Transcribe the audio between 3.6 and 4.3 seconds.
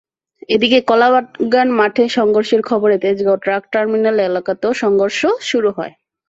terminal